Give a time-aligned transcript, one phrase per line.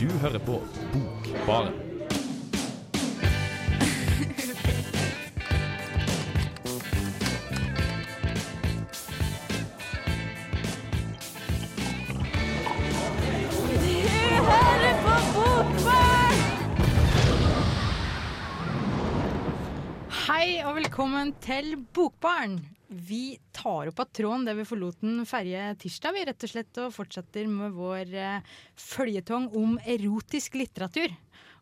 [0.00, 0.58] Du hører på
[0.92, 1.72] Bokbaren.
[20.26, 22.60] Hei og velkommen til Bokbarn.
[22.88, 26.78] Vi tar opp av tråden der vi forlot den ferje tirsdag, vi rett og slett,
[26.84, 31.10] og fortsetter med vår eh, føljetong om erotisk litteratur.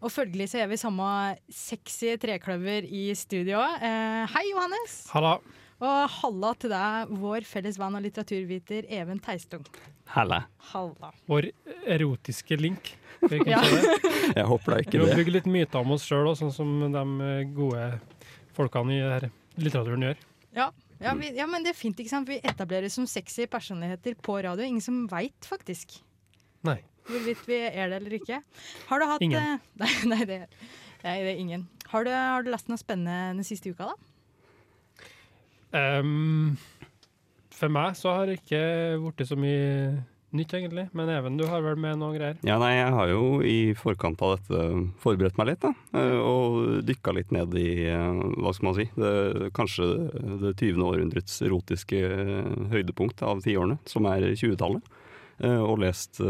[0.04, 1.06] Og følgelig så er vi samme
[1.48, 3.62] sexy trekløver i studio.
[3.80, 4.98] Eh, hei, Johannes.
[5.14, 5.38] Halla.
[5.84, 9.64] Og halla til deg, vår felles venn og litteraturviter Even Teistung.
[10.12, 10.42] Halla.
[10.74, 11.10] Halla.
[11.30, 11.48] Vår
[11.96, 12.92] erotiske link.
[13.24, 13.62] Jeg, vi Ja.
[13.64, 14.12] det.
[14.36, 15.16] Jeg håper da Vi ikke må det.
[15.22, 17.04] bygge litt myter om oss sjøl, sånn som de
[17.56, 17.88] gode
[18.56, 20.20] folkene i her litteraturen gjør.
[20.54, 20.68] Ja,
[21.02, 22.28] ja, vi, ja, men det er fint, ikke sant?
[22.30, 24.64] Vi etablerer som sexy personligheter på radio.
[24.66, 25.96] Ingen som veit, faktisk.
[26.64, 26.78] Nei.
[27.08, 28.38] Hvorvidt vi er det eller ikke.
[28.88, 29.36] Har du hatt Ingen.
[29.40, 30.38] eh, Nei, nei, det,
[31.04, 31.66] nei, det er ingen.
[31.90, 33.98] Har du, har du lest noe spennende den siste uka, da?
[35.74, 36.54] Um,
[37.54, 38.62] for meg så har det ikke
[39.02, 40.84] blitt så mye nytt, egentlig.
[40.92, 42.36] Men Even, du har vel med noe greier?
[42.46, 44.64] Ja, nei, jeg har jo i forkant av dette
[45.02, 45.72] forberedt meg litt, da.
[45.94, 49.88] eh, Og dykka litt ned i, eh, hva skal man si, det, kanskje
[50.42, 50.82] det 20.
[50.90, 54.82] århundrets erotiske eh, høydepunkt av tiårene, som er 20-tallet.
[55.42, 56.20] Eh, Og lest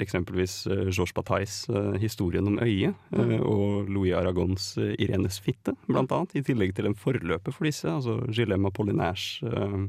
[0.00, 1.66] eksempelvis Georges Batailles
[2.00, 6.34] 'Historien om øyet' eh, og Louis Aragons 'Irenes fitte', blant annet.
[6.36, 9.88] I tillegg til en forløper for disse, altså Gilema Apollinaires eh,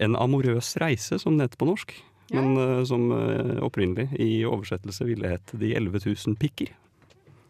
[0.00, 1.92] 'En amorøs reise', som det heter på norsk.
[2.28, 2.40] Ja.
[2.42, 6.74] Men eh, som eh, opprinnelig i oversettelse ville hett 'De 11 000 pikker'.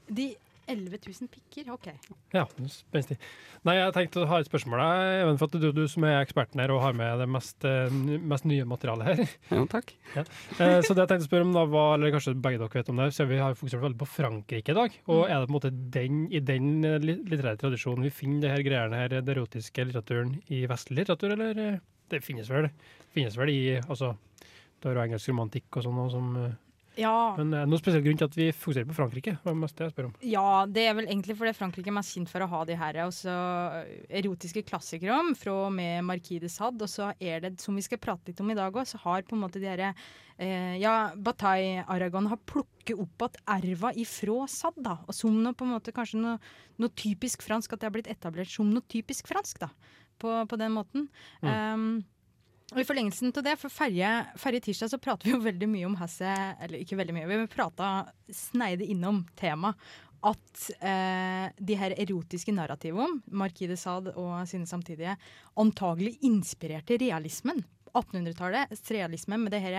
[0.08, 0.34] De
[0.68, 1.70] 11 000 pikker?
[1.72, 1.86] OK.
[2.34, 3.16] Ja, spenstig.
[3.64, 4.82] Nei, jeg tenkte å ha et spørsmål,
[5.22, 7.88] Even, for at du, du som er eksperten her og har med det mest, eh,
[8.20, 9.22] mest nye materialet her.
[9.50, 9.94] Ja, takk.
[10.60, 12.92] Eh, Så det jeg tenkte å spørre om da var, eller kanskje begge dere vet
[12.92, 15.00] om det, så vi har fokusert veldig på Frankrike i dag.
[15.08, 16.70] Og er det på en måte den, i den
[17.04, 21.80] litterære tradisjonen vi finner det her greiene her, den erotiske litteraturen i vestlig litteratur, eller
[22.12, 22.68] det finnes vel,
[23.16, 24.14] finnes vel i, altså,
[24.82, 26.56] det er jo engelsk romantikk og sånn, og som, eh,
[26.98, 29.76] Ja, men eh, noen spesiell grunn til at vi fokuserer på Frankrike, det var mest
[29.78, 30.14] det jeg spør om.
[30.26, 32.98] ja, det er vel egentlig fordi Frankrike er mest kjent for å ha de her
[33.04, 33.34] også
[34.18, 36.82] erotiske klassikere om, fra og med Marquis de Sade.
[36.82, 39.22] Og så er det, som vi skal prate litt om i dag òg, så har
[39.22, 39.92] på en måte de herre
[40.38, 44.98] eh, Ja, Bataille Aragon har plukket opp at erva ifra Sade, da.
[45.06, 46.38] Og som noe, på en måte kanskje noe,
[46.82, 49.70] noe typisk fransk, at det har blitt etablert som noe typisk fransk, da.
[50.18, 51.04] På, på den måten.
[51.46, 52.00] Um,
[52.74, 55.96] og I forlengelsen til det, for ferje tirsdag så prater vi jo veldig mye om
[55.96, 57.92] Hasse Eller ikke veldig mye, vi prata
[58.28, 59.78] sneide innom temaet
[60.26, 65.14] at eh, de her erotiske narrativene om Marquis de Sade og sine samtidige
[65.58, 67.62] antagelig inspirerte realismen.
[67.96, 69.78] 1800-tallets realisme med det her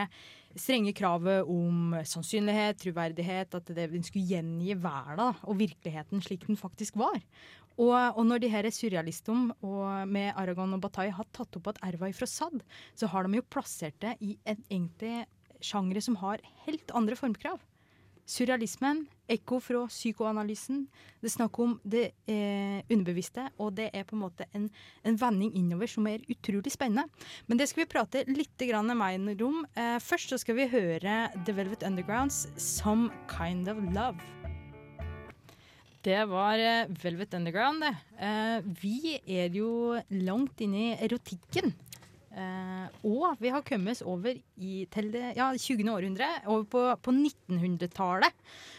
[0.57, 6.57] strenge kravet om sannsynlighet, troverdighet, at det, den skulle gjengi verden og virkeligheten slik den
[6.59, 7.19] faktisk var.
[7.79, 11.81] Og, og når de her surrealistene og med Aragon og Bataille har tatt opp at
[11.87, 12.61] erva fra Sad,
[12.93, 15.23] så har de jo plassert det i en egentlig
[15.63, 17.59] sjangre som har helt andre formkrav.
[18.29, 20.83] Surrealismen, ekko fra psykoanalysen.
[21.17, 24.67] Det er snakk om det eh, underbevisste, og det er på en måte en,
[25.01, 27.09] en vending innover som er utrolig spennende.
[27.49, 29.63] Men det skal vi prate litt grann mer om.
[29.73, 34.38] Eh, først så skal vi høre The Velvet Undergrounds 'Some Kind of Love'.
[36.05, 37.91] Det var eh, Velvet Underground, det.
[38.23, 41.73] Eh, vi er jo langt inne i erotikken.
[42.29, 45.89] Eh, og vi har kommet over i, til det ja, 20.
[45.91, 48.31] århundre, over på, på 1900-tallet.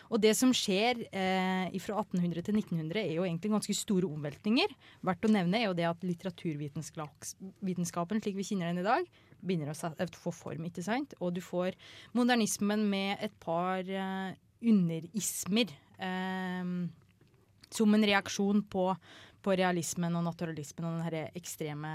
[0.08, 4.72] Og det som skjer eh, fra 1800 til 1900 er jo egentlig ganske store omveltninger.
[5.06, 9.04] Verdt å nevne er jo det at litteraturvitenskapen slik vi kjenner den i dag,
[9.40, 9.74] begynner å
[10.20, 11.14] få form, ikke sant?
[11.20, 11.70] Og du får
[12.16, 14.32] modernismen med et par eh,
[14.72, 15.68] underismer.
[16.00, 16.64] Eh,
[17.74, 18.86] som en reaksjon på,
[19.40, 21.92] på realismen og naturalismen og den her ekstreme,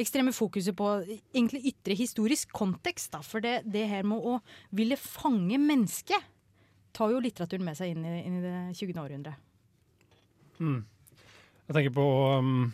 [0.00, 0.92] ekstreme fokuset på
[1.34, 3.12] egentlig ytre historisk kontekst.
[3.14, 3.22] Da.
[3.26, 4.38] For det, det her med å
[4.76, 6.30] ville fange mennesket
[6.96, 8.96] tar jo litteraturen med seg inn i, inn i det 20.
[9.02, 9.46] århundret.
[10.60, 10.80] Mm.
[11.70, 12.06] Jeg tenker på
[12.42, 12.72] um,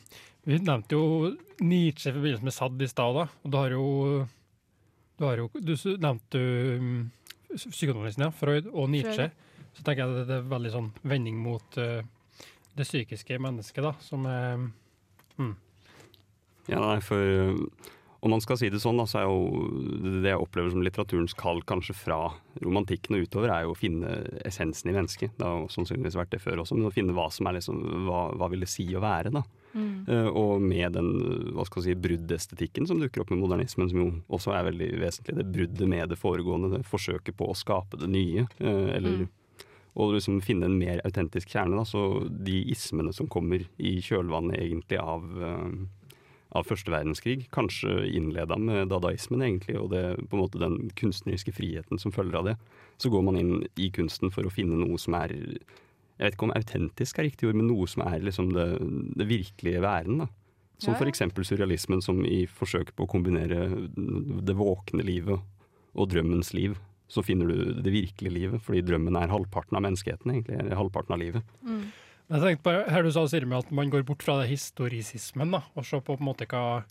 [0.48, 3.18] Vi nevnte jo Nietzsche i forbindelse med Sadd i stad.
[3.20, 3.84] og Du har jo
[5.16, 6.40] Du, har jo, du nevnte
[6.80, 7.10] um,
[7.54, 8.30] psykoanalysen, ja.
[8.34, 9.30] Freud og Nietzsche.
[9.76, 12.00] Så tenker jeg at det er veldig sånn vending mot uh,
[12.76, 14.64] det psykiske mennesket, da, som er
[16.66, 17.58] Ja, nei, for øh,
[18.24, 19.68] Om man skal si det sånn, da, så er jo
[20.24, 22.16] det jeg opplever som litteraturens kall kanskje fra
[22.64, 24.16] romantikken og utover, er jo å finne
[24.48, 25.36] essensen i mennesket.
[25.36, 27.84] Det har jo sannsynligvis vært det før også, men å finne hva som er liksom,
[28.08, 29.44] hva, hva vil det si å være, da.
[30.08, 31.10] Eh, og med den
[31.54, 35.36] hva skal si, bruddestetikken som dukker opp med modernismen, som jo også er veldig vesentlig.
[35.36, 38.46] Det bruddet med det foregående, det forsøket på å skape det nye.
[38.58, 39.26] eh, eller
[39.96, 41.78] og liksom finne en mer autentisk kjerne.
[41.78, 41.84] Da.
[41.88, 46.12] Så de ismene som kommer i kjølvannet egentlig av, eh,
[46.56, 51.54] av første verdenskrig, kanskje innleda med dadaismen egentlig, og det, på en måte den kunstneriske
[51.56, 52.56] friheten som følger av det,
[52.98, 55.34] så går man inn i kunsten for å finne noe som er
[56.16, 58.78] Jeg vet ikke om autentisk er riktig ord, men noe som er liksom det,
[59.20, 60.18] det virkelige væren.
[60.22, 60.26] da.
[60.78, 61.10] Som Ja, ja.
[61.10, 63.68] eksempel surrealismen, som i forsøk på å kombinere
[64.40, 65.40] det våkne livet
[65.94, 66.78] og drømmens liv,
[67.08, 70.58] så finner du det virkelige livet, fordi drømmen er halvparten av menneskeheten, egentlig.
[70.58, 71.56] Eller halvparten av livet.
[72.26, 75.54] Jeg tenkte på her du sa Siri, med at man går bort fra det historisismen
[75.54, 76.82] da, og ser på på en måte hva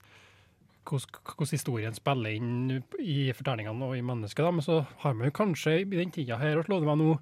[0.86, 4.44] hvordan hvordan historien spiller inn i fortellingene og i mennesket.
[4.46, 4.52] Da.
[4.54, 7.16] Men så har man jo kanskje i den tida her, og slå det meg nå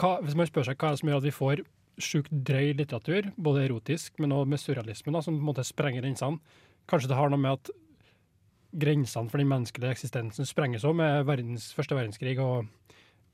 [0.00, 1.64] hva, Hvis man spør seg hva er det som gjør at vi får
[2.02, 6.02] sjukt drøy litteratur, både erotisk, men også med surrealismen, da, som på en måte sprenger
[6.02, 6.40] grensene.
[6.90, 7.70] Kanskje det har noe med at
[8.74, 12.66] grensene for den menneskelige eksistensen sprenges òg med verdens, første verdenskrig og,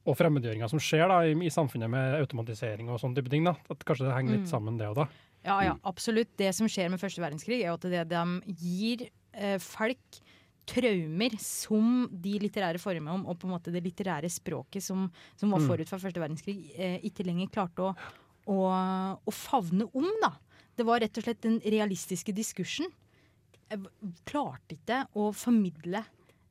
[0.05, 3.47] og fremmedgjøringa som skjer da, i, i samfunnet med automatisering og sånne type ting.
[3.49, 3.57] da.
[3.73, 5.09] At kanskje det henger litt sammen, det òg, da.
[5.47, 6.35] Ja, ja, absolutt.
[6.37, 10.21] Det som skjer med første verdenskrig, er jo at det, de gir eh, folk
[10.71, 15.09] traumer som de litterære formene om, og på en måte det litterære språket som,
[15.41, 17.95] som var forut for første verdenskrig, eh, ikke lenger klarte å,
[18.53, 18.59] å,
[19.25, 20.07] å favne om.
[20.23, 20.35] da.
[20.77, 22.89] Det var rett og slett den realistiske diskursen.
[23.70, 23.90] Eh,
[24.28, 26.02] Klarte ikke å formidle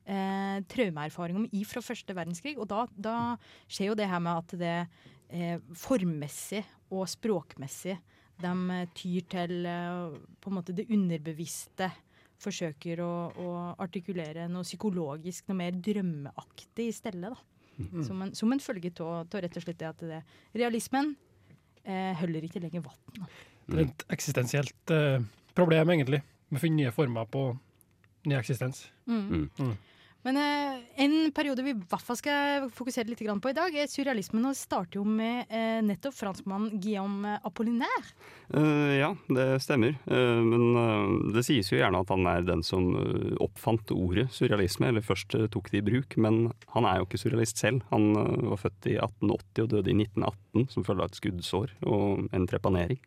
[0.04, 2.56] eh, traumeerfaring om i fra første verdenskrig.
[2.58, 3.16] Og da, da
[3.68, 4.76] skjer jo det her med at det
[5.28, 7.98] eh, formmessig og språkmessig
[8.40, 11.90] de eh, tyr til eh, på en måte det underbevisste.
[12.40, 13.48] Forsøker å, å
[13.84, 17.28] artikulere noe psykologisk, noe mer drømmeaktig i stedet.
[17.28, 17.34] Da.
[18.04, 20.20] Som, en, som en følge av rett og slett det at det,
[20.56, 21.14] realismen
[21.84, 23.28] eh, holder ikke lenger vann.
[23.66, 25.20] Det er et eksistensielt eh,
[25.56, 26.22] problem, egentlig.
[26.50, 27.46] Med å finne nye former på
[28.28, 28.88] ny eksistens.
[30.26, 33.88] Men eh, en periode vi i hvert fall skal fokusere litt på i dag, er
[33.88, 34.50] surrealismen.
[34.50, 38.12] Og starter jo med eh, nettopp franskmannen Guillaume Apollinaire.
[38.52, 39.96] Uh, ja, det stemmer.
[40.10, 42.90] Uh, men uh, det sies jo gjerne at han er den som
[43.40, 46.18] oppfant ordet surrealisme, eller først tok det i bruk.
[46.20, 47.86] Men han er jo ikke surrealist selv.
[47.94, 52.26] Han var født i 1880 og døde i 1918 som følge av et skuddsår og
[52.36, 53.00] en trepanering.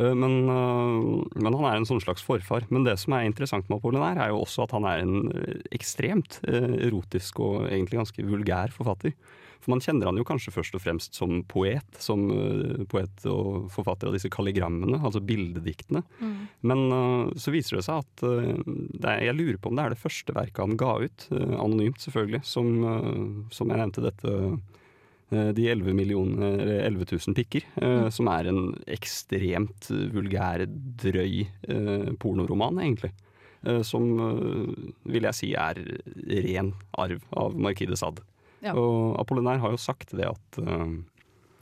[0.00, 2.66] Eh, Men, eh, men han er en sånn slags forfar.
[2.70, 5.60] Men det som er interessant med Apollinaire, er jo også at han er en eh,
[5.76, 9.14] ekstremt erotisk og egentlig ganske vulgær forfatter.
[9.60, 12.22] For man kjenner han jo kanskje først og fremst som poet, som
[12.88, 16.00] poet og forfatter av disse kalligrammene, altså bildediktene.
[16.64, 19.92] Men eh, så viser det seg at det er, jeg lurer på om det er
[19.92, 22.72] det første verket han ga ut, anonymt selvfølgelig, som,
[23.52, 24.36] som jeg nevnte dette
[25.30, 30.64] de 11, millioner, eller 11 000 pikker, eh, som er en ekstremt eh, vulgær,
[31.04, 33.12] drøy eh, pornoroman, egentlig.
[33.62, 35.78] Eh, som eh, vil jeg si er
[36.48, 38.26] ren arv av Marquis de Sade.
[38.64, 38.74] Ja.
[38.76, 41.00] Og Apollinaire har jo sagt det at eh,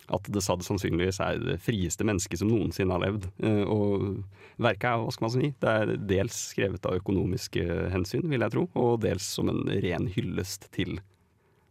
[0.08, 3.26] at de Sade sannsynligvis er det frieste mennesket som noensinne har levd.
[3.44, 4.22] Eh, og
[4.56, 8.54] verket er, hva skal man si, det er dels skrevet av økonomiske hensyn, vil jeg
[8.54, 10.96] tro, og dels som en ren hyllest til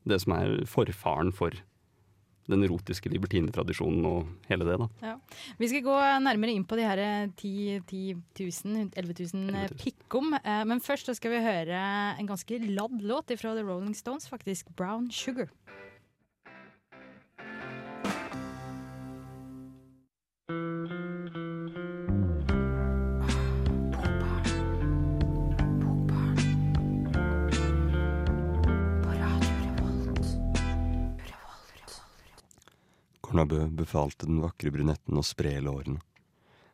[0.07, 1.57] det som er forfaren for
[2.47, 5.15] den erotiske libertinetradisjonen og hele det, da.
[5.59, 7.01] Vi skal gå nærmere inn på de her
[7.39, 7.53] 10
[7.87, 8.01] 10
[8.39, 10.35] 000, 11 000 pikkom.
[10.69, 11.81] Men først skal vi høre
[12.17, 14.71] en ganske ladd låt fra The Rolling Stones, faktisk.
[14.75, 15.51] 'Brown Sugar'.
[33.37, 35.99] Cornabø befalte den vakre brunetten å spre lårene.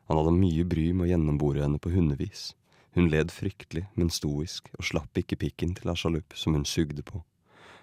[0.08, 2.53] Han hadde mye bry med å gjennombore henne på hundevis.
[2.96, 7.20] Hun led fryktelig, men stoisk, og slapp ikke pikken til Ashalup som hun sugde på.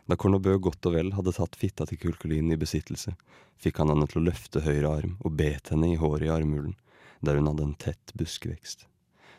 [0.09, 3.13] Da Cornobø godt og vel hadde tatt fitta til Kulkulin i besittelse,
[3.61, 6.79] fikk han henne til å løfte høyre arm og bet henne i håret i armhulen,
[7.21, 8.87] der hun hadde en tett buskvekst.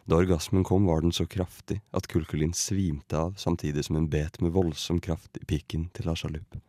[0.05, 4.37] Da orgasmen kom, var den så kraftig at Kulkulin svimte av samtidig som hun bet
[4.37, 6.61] med voldsom kraft i pikken til Ashalup.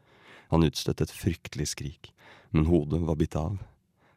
[0.53, 2.11] Han utstøtte et fryktelig skrik,
[2.53, 3.57] men hodet var bitt av.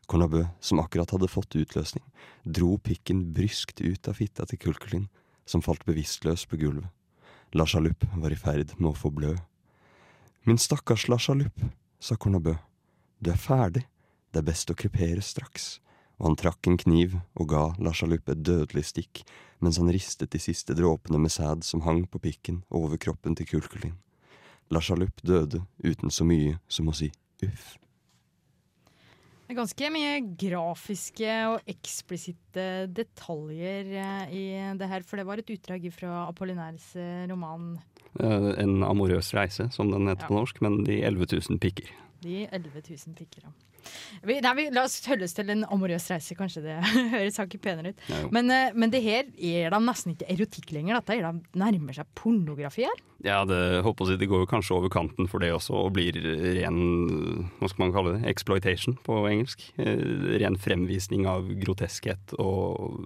[0.05, 2.03] Cornabø, som akkurat hadde fått utløsning,
[2.43, 5.07] dro pikken bryskt ut av fitta til Kulkulin,
[5.47, 6.91] som falt bevisstløs på gulvet.
[7.55, 9.35] La var i ferd med å få blø.
[10.43, 12.57] Min stakkars La sa Cornabø,
[13.19, 13.85] du er ferdig,
[14.31, 15.79] det er best å krepere straks,
[16.19, 19.23] og han trakk en kniv og ga La et dødelig stikk
[19.63, 23.47] mens han ristet de siste dråpene med sæd som hang på pikken over kroppen til
[23.47, 23.95] Kulkulin.
[24.73, 27.11] La Chalup døde uten så mye som å si
[27.45, 27.75] uff.
[29.45, 34.45] Det er ganske mye grafiske og eksplisitte detaljer eh, i
[34.79, 37.75] det her, for det var et utdrag fra Apollinaires eh, roman
[38.15, 40.27] Eh, En amorøs reise, som den heter Ja.
[40.29, 41.89] på norsk, men de 11 000 pikker.
[42.23, 43.47] De 11 000 pikker.
[44.25, 46.77] Vi, nei, vi, la oss holde oss til en amorøs reise, kanskje det
[47.15, 48.05] høres hakket penere ut.
[48.09, 48.21] Ja.
[48.33, 51.97] Men, eh, men det her er da nesten ikke erotikk lenger, dette er da nærmer
[51.97, 53.03] seg pornografi her.
[53.25, 56.17] Ja, det, håper jeg, det går jo kanskje over kanten for det også, og blir
[56.57, 56.81] ren
[57.59, 59.69] hva skal man kalle det, exploitation på engelsk.
[59.81, 59.93] Eh,
[60.41, 62.97] Ren fremvisning av groteskhet og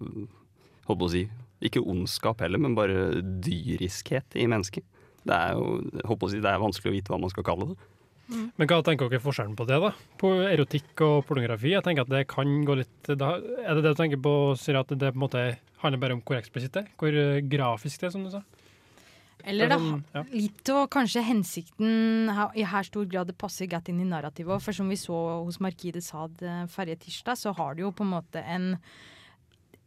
[0.90, 1.28] håper å si,
[1.66, 4.88] ikke ondskap heller, men bare dyriskhet i mennesket.
[5.28, 7.74] Det er jo, håper å si, det er vanskelig å vite hva man skal kalle
[7.74, 7.89] det.
[8.30, 9.90] Men hva tenker dere forskjellen på det, da?
[10.22, 11.74] På erotikk og pornografi?
[11.74, 14.78] Jeg tenker at det kan gå litt da, Er det det du tenker på, Siri,
[14.78, 15.44] at det på en måte
[15.82, 16.96] handler bare om hvor eksplisitt det er?
[17.00, 18.44] Hvor eh, grafisk det er, som du sa?
[19.48, 20.24] Eller Det da, sånn, ja.
[20.36, 24.62] litt og kanskje hensikten i her stor grad det passer godt inn i narrativet.
[24.62, 28.06] For som vi så hos Markide Sad eh, forrige tirsdag, så har det jo på
[28.06, 28.76] en måte en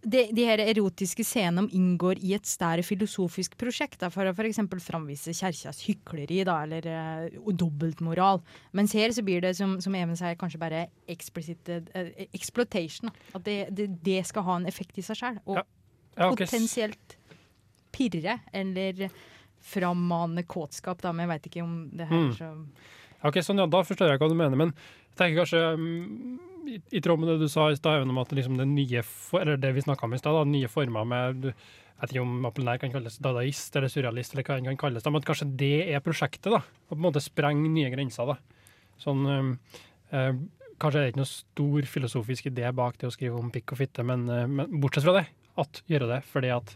[0.03, 4.59] de, de her erotiske scenene inngår i et større filosofisk prosjekt, da, for å f.eks.
[4.83, 8.43] framvise kjerkas hykleri da, eller uh, dobbeltmoral.
[8.75, 13.11] Mens her så blir det, som, som Even sier, kanskje bare explicit uh, exploitation.
[13.13, 13.39] Da.
[13.39, 15.39] At det, det, det skal ha en effekt i seg sjøl.
[15.47, 15.69] Og Ja.
[16.13, 16.45] Ja, okay.
[16.45, 17.15] potensielt
[17.97, 19.07] pirre eller
[19.65, 22.35] frammane kåtskap, da, men jeg veit ikke om det her Mm.
[22.37, 22.51] så
[23.23, 26.39] Ok, sånn, ja, Da forstår jeg hva du mener, men jeg tenker kanskje mm,
[26.69, 29.03] i, tråd med det du sa i stad, om at liksom det nye
[29.41, 32.81] eller det vi snakka om i stad, nye former med Jeg vet ikke om Apollinær
[32.83, 36.03] kan kalles dadaist eller surrealist, eller hva den kan kalles, da, men kanskje det er
[36.03, 36.51] prosjektet?
[36.51, 38.33] da, Å på en måte sprenge nye grenser.
[38.33, 38.39] da.
[39.03, 40.33] Sånn, øh,
[40.83, 43.79] Kanskje er det ikke noe stor filosofisk idé bak det å skrive om pikk og
[43.85, 45.29] fitte, men, øh, men bortsett fra det,
[45.63, 46.75] at gjøre det fordi at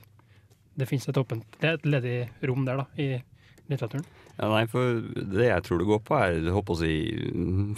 [0.78, 2.16] det finnes et åpent, det er et ledig
[2.46, 3.16] rom der da, i
[3.70, 4.04] litteraturen.
[4.36, 6.92] Ja, nei, for Det jeg tror det går på, er å si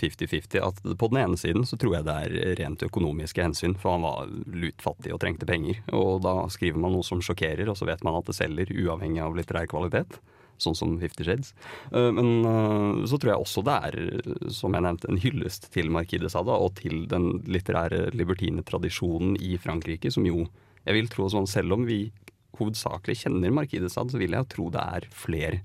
[0.00, 0.58] 50-50.
[0.64, 4.06] At på den ene siden så tror jeg det er rent økonomiske hensyn, for han
[4.06, 5.80] var lutfattig og trengte penger.
[5.94, 9.22] Og da skriver man noe som sjokkerer, og så vet man at det selger uavhengig
[9.22, 10.18] av litterær kvalitet.
[10.58, 11.52] Sånn som Fifty Shades.
[11.94, 13.98] Eh, Men eh, så tror jeg også det er,
[14.50, 19.36] som jeg nevnte, en hyllest til Marquis de Sade og til den litterære libertine tradisjonen
[19.38, 20.48] i Frankrike, som jo
[20.88, 22.06] Jeg vil tro sånn, selv om vi
[22.56, 25.60] hovedsakelig kjenner Marquis de så vil jeg tro det er flere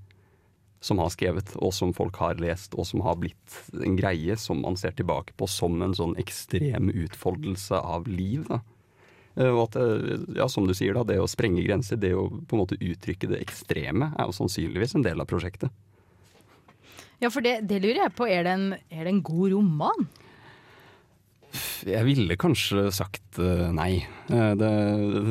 [0.84, 4.60] som har skrevet, og som folk har lest, og som har blitt en greie som
[4.60, 8.44] man ser tilbake på som en sånn ekstrem utfoldelse av liv.
[8.50, 8.60] Da.
[9.36, 12.28] Eh, Og at, eh, ja, som du sier, da, det å sprenge grenser, det å
[12.28, 15.72] på en måte uttrykke det ekstreme, er jo sannsynligvis en del av prosjektet.
[17.22, 18.28] Ja, for det, det lurer jeg på.
[18.28, 20.08] Er det en, er det en god roman?
[21.86, 24.04] Jeg ville kanskje sagt eh, nei.
[24.32, 24.70] Eh, Det,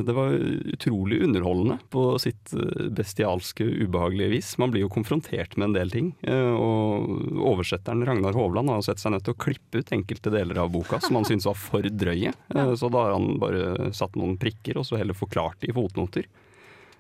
[0.08, 0.36] det var
[0.74, 4.52] utrolig underholdende på sitt eh, bestialske, ubehagelige vis.
[4.62, 6.12] Man blir jo konfrontert med en del ting.
[6.24, 10.72] Og oversetteren Ragnar Hovland har sett seg nødt til å klippe ut enkelte deler av
[10.74, 12.34] boka som han syntes var for drøye.
[12.80, 16.30] Så da har han bare satt noen prikker og så heller forklart det i fotnoter.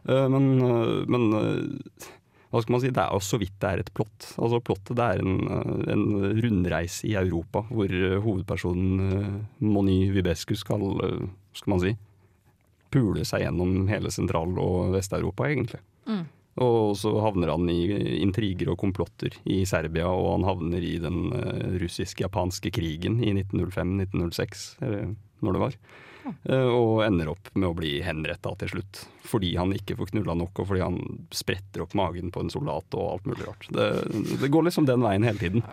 [0.04, 0.58] Men,
[1.08, 1.30] men
[2.54, 4.28] hva skal man si, det er så vidt det er et plott.
[4.38, 6.04] Altså Plottet det er en, eh, en
[6.38, 9.32] rundreise i Europa hvor eh, hovedpersonen eh,
[9.66, 10.86] Moni Vibescu skal,
[11.58, 11.96] skal man si,
[12.94, 15.82] pule seg gjennom hele Sentral- og Vest-Europa, egentlig.
[16.06, 16.24] Mm.
[16.62, 21.32] Og så havner han i intriger og komplotter i Serbia, og han havner i den
[21.82, 25.80] russisk-japanske krigen i 1905-1906, eller når det var.
[26.24, 29.04] Eh, og ender opp med å bli henretta til slutt.
[29.28, 31.00] Fordi han ikke får knulla nok, og fordi han
[31.36, 33.68] spretter opp magen på en soldat og alt mulig rart.
[33.74, 33.90] Det,
[34.42, 35.66] det går liksom den veien hele tiden.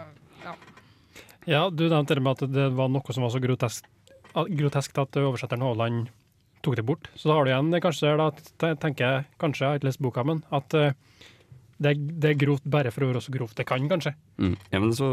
[1.48, 3.86] Ja, du nevnte det med at det var noe som var så grotesk,
[4.34, 6.10] grotesk at oversetteren Haaland
[6.64, 7.08] tok det bort.
[7.16, 10.02] Så da har du igjen det kanskje, da tenker jeg, kanskje, jeg har ikke lest
[10.04, 10.92] boka, men at eh,
[11.80, 14.12] det, det er grovt bare for å være så grovt det kan, kanskje.
[14.38, 14.54] Mm.
[14.72, 15.06] Ja, men så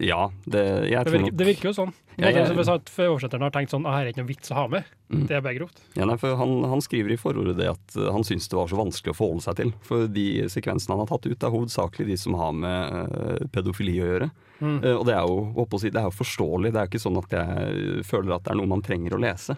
[0.00, 1.92] Ja, det Jeg Det tror virker, nok det virker jo sånn.
[2.18, 4.28] Ja, jeg- som jeg sa, at oversetteren har tenkt sånn, ah, her er ikke noe
[4.32, 5.26] vits å ha med, Mm.
[5.28, 5.80] det er bare grovt.
[5.94, 8.66] Ja, nei, for han, han skriver i forordet det at eh, han syns det var
[8.68, 9.72] så vanskelig å forholde seg til.
[9.82, 13.98] For de sekvensene han har tatt ut, er hovedsakelig de som har med uh, pedofili
[14.00, 14.30] å gjøre.
[14.62, 14.78] Mm.
[14.84, 16.72] Uh, og det er jo å si, det er jo forståelig.
[16.72, 19.20] Det er jo ikke sånn at jeg føler at det er noe man trenger å
[19.20, 19.56] lese.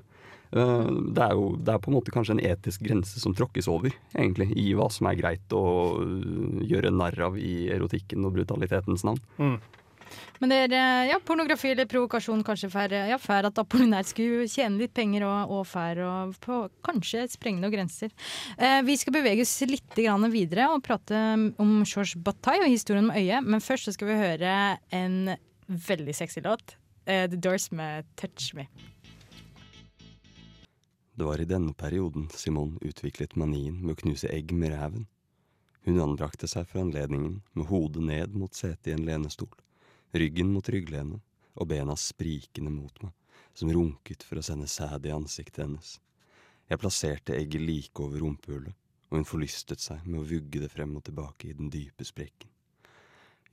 [0.55, 3.69] Eh, det, er jo, det er på en måte kanskje en etisk grense som tråkkes
[3.71, 5.65] over, egentlig, i hva som er greit å
[6.03, 9.23] eh, gjøre narr av i erotikken og brutalitetens navn.
[9.41, 9.57] Mm.
[10.39, 14.47] Men det er eh, ja, pornografi eller provokasjon kanskje for, ja, for at Apollinær skulle
[14.51, 18.15] tjene litt penger, og, og for å kanskje sprenge noen grenser.
[18.59, 21.21] Eh, vi skal bevege oss litt grann videre og prate
[21.59, 24.57] om George Bataille og historien om øyet, men først så skal vi høre
[24.95, 25.21] en
[25.67, 26.77] veldig sexy låt.
[27.07, 28.94] Eh, The Doors med 'Touch Me'.
[31.15, 35.05] Det var i denne perioden Simone utviklet manien med å knuse egg med ræven.
[35.87, 39.53] Hun anbrakte seg for anledningen med hodet ned mot setet i en lenestol,
[40.11, 41.23] ryggen mot rygglenet
[41.55, 43.15] og bena sprikende mot meg,
[43.55, 45.99] som runket for å sende sæd i ansiktet hennes.
[46.67, 48.75] Jeg plasserte egget like over rumpehullet,
[49.13, 52.51] og hun forlystet seg med å vugge det frem og tilbake i den dype sprekken.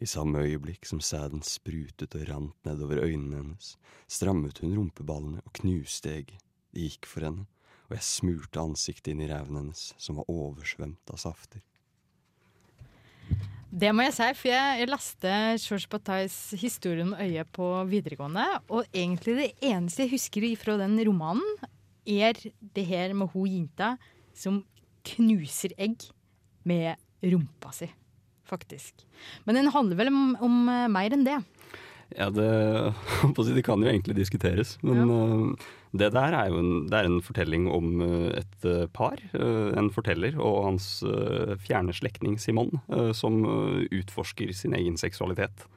[0.01, 3.75] I samme øyeblikk som sæden sprutet og rant nedover øynene hennes,
[4.09, 6.41] strammet hun rumpeballene og knuste egget.
[6.71, 7.47] Det gikk for henne,
[7.89, 11.63] og jeg smurte ansiktet inn i ræven hennes, som var oversvømt av safter.
[13.71, 18.43] Det må jeg si, for jeg, jeg leste George Batais 'Historien om øyet' på videregående.
[18.67, 21.55] Og egentlig det eneste jeg husker fra den romanen,
[22.03, 23.95] er det her med hun jenta
[24.35, 24.65] som
[25.07, 26.03] knuser egg
[26.67, 27.87] med rumpa si,
[28.43, 29.05] faktisk.
[29.45, 30.57] Men den handler vel om, om
[30.91, 31.39] mer enn det.
[32.17, 32.47] Ja, det,
[33.55, 34.77] det, kan jo egentlig diskuteres.
[34.83, 35.05] Men ja.
[35.07, 39.19] uh, det der er jo en, det er en fortelling om uh, et uh, par.
[39.33, 41.03] en forteller og hans
[41.63, 42.79] fjerne slektning Simon,
[43.13, 43.43] som
[43.91, 45.67] utforsker sin egen seksualitet.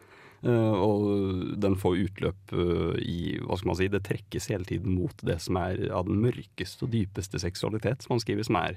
[0.45, 2.53] og den får utløp
[3.01, 6.21] i Hva skal man si Det trekkes hele tiden mot det som er av den
[6.21, 8.77] mørkeste og dypeste seksualitet, som han skriver, som er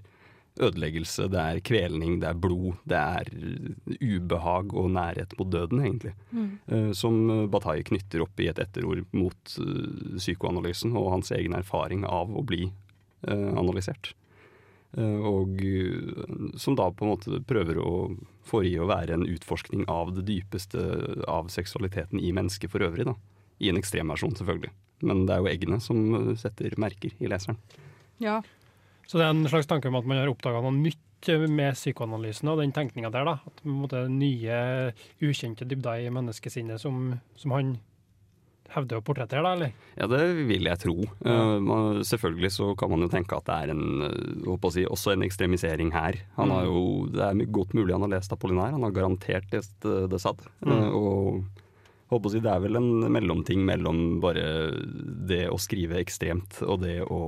[0.64, 3.32] ødeleggelse, det er kvelning, det er blod, det er
[4.02, 6.14] ubehag og nærhet mot døden, egentlig.
[6.32, 6.52] Mm.
[6.72, 7.20] Uh, som
[7.54, 12.46] Bataille knytter opp i et etterord mot uh, psykoanalysen og hans egen erfaring av å
[12.48, 12.70] bli
[13.28, 14.14] uh, analysert.
[14.98, 15.60] og
[16.58, 18.16] som da på en måte prøver å
[18.48, 20.80] forgi å være en utforskning av det dypeste
[21.28, 23.06] av seksualiteten i mennesket for øvrig.
[23.06, 23.14] da.
[23.60, 24.72] I en ekstremversjon, selvfølgelig.
[25.04, 27.60] Men det er jo eggene som setter merker i leseren.
[28.24, 28.40] Ja,
[29.08, 31.04] så det er en slags tanke om at man har oppdaga noe nytt
[31.50, 33.26] med psykoanalysen og den tenkninga der.
[33.26, 34.58] da, At på en måte nye,
[35.24, 37.78] ukjente dybder i menneskesinnet som, som han
[38.74, 39.76] hevder å portrettere, da, eller?
[39.98, 40.96] Ja, det vil jeg tro.
[41.24, 43.86] Uh, selvfølgelig så kan man jo tenke at det er en,
[44.46, 46.20] håper å si, også en ekstremisering her.
[46.38, 46.56] Han mm.
[46.56, 46.82] har jo,
[47.14, 50.52] Det er godt mulig han har lest Apollinær, han har garantert lest uh, det Sade.
[50.66, 50.76] Mm.
[50.76, 51.64] Uh, og
[52.12, 54.46] håper å si, Det er vel en mellomting mellom bare
[55.28, 57.20] det å skrive ekstremt og det å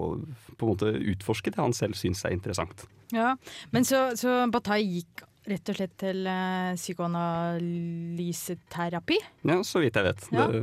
[0.56, 2.78] på en måte utforske det han selv syns er interessant.
[3.16, 3.30] Ja,
[3.72, 5.16] Men så, så Bataille gikk
[5.50, 9.18] rett og slett til uh, psykoanalyseterapi?
[9.50, 10.22] Ja, så vidt jeg vet.
[10.36, 10.46] Ja.
[10.52, 10.60] Det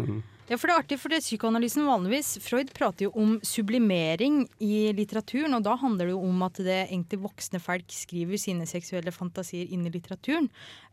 [0.46, 4.44] ja, for det er artig, for det er psykoanalysen vanligvis Freud prater jo om sublimering
[4.62, 8.68] i litteraturen, og da handler det jo om at det egentlig voksne folk skriver sine
[8.70, 10.46] seksuelle fantasier inn i litteraturen,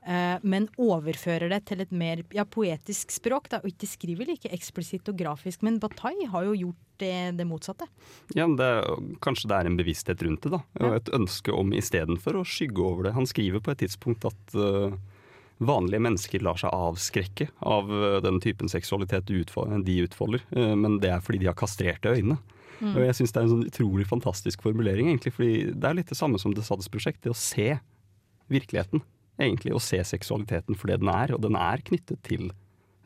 [0.08, 4.52] eh, men overfører det til et mer ja, poetisk språk, da, og ikke skriver like
[4.54, 5.62] eksplisitt og grafisk.
[5.66, 7.88] Men Bataille har jo gjort det, det motsatte.
[8.38, 8.70] Ja, det,
[9.24, 10.62] Kanskje det er en bevissthet rundt det, da.
[10.82, 13.18] Og et ønske om istedenfor å skygge over det.
[13.18, 14.96] Han skriver på et tidspunkt at uh,
[15.68, 21.12] vanlige mennesker lar seg avskrekke av eh, den typen seksualitet de utfolder, eh, men det
[21.14, 22.40] er fordi de har kastrerte øyne.
[22.80, 22.92] Mm.
[22.94, 26.12] Og jeg syns det er en sånn utrolig fantastisk formulering, egentlig, fordi det er litt
[26.12, 27.78] det samme som The Saddes prosjekt, det å se
[28.52, 29.04] virkeligheten.
[29.42, 32.52] Egentlig, Å se seksualiteten for det den er, og den er knyttet til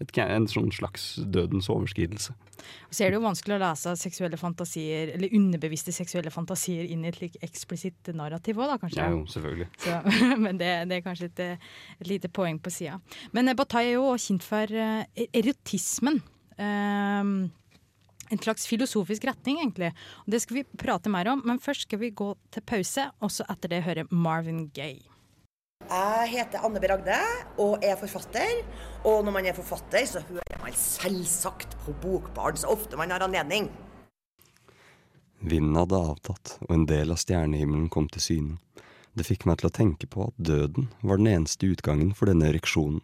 [0.02, 2.36] et, en sånn slags dødens overskridelse.
[2.88, 7.06] Og Så er det jo vanskelig å lese seksuelle fantasier, eller underbevisste seksuelle fantasier inn
[7.06, 9.04] i et like eksplisitt narrativ òg, da kanskje?
[9.04, 9.70] Ja, jo, selvfølgelig.
[9.84, 10.00] Så,
[10.46, 11.44] men det, det, er kanskje et,
[12.02, 13.00] et lite poeng på sida.
[13.36, 16.22] Men eh, Bataille er jo kjent for uh, erotismen.
[16.58, 17.38] Um,
[18.28, 19.94] en slags filosofisk retning, egentlig.
[20.26, 23.32] Og det skal vi prate mer om, men først skal vi gå til pause, og
[23.32, 25.06] så etter det høre Marvin Gaye.
[25.88, 26.88] Jeg heter Anne B.
[26.92, 27.18] Ragde
[27.64, 28.60] og er forfatter.
[29.08, 33.24] Og når man er forfatter, så hører man selvsagt på Bokbarn så ofte man har
[33.24, 33.70] anledning.
[35.40, 38.58] Vinden hadde avtatt, og en del av stjernehimmelen kom til syne.
[39.16, 42.50] Det fikk meg til å tenke på at døden var den eneste utgangen for denne
[42.50, 43.00] ereksjonen.